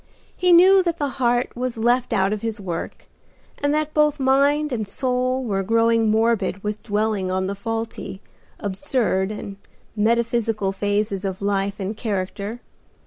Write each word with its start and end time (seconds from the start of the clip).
He 0.35 0.51
knew 0.51 0.81
that 0.81 0.97
the 0.97 1.09
heart 1.21 1.55
was 1.55 1.77
left 1.77 2.11
out 2.11 2.33
of 2.33 2.41
his 2.41 2.59
work, 2.59 3.05
and 3.61 3.71
that 3.75 3.93
both 3.93 4.19
mind 4.19 4.71
and 4.71 4.87
soul 4.87 5.43
were 5.43 5.61
growing 5.61 6.09
morbid 6.09 6.63
with 6.63 6.81
dwelling 6.81 7.29
on 7.29 7.45
the 7.45 7.53
faulty, 7.53 8.19
absurd 8.59 9.29
and 9.29 9.57
metaphysical 9.95 10.71
phases 10.71 11.23
of 11.23 11.39
life 11.39 11.79
and 11.79 11.95
character. 11.95 12.61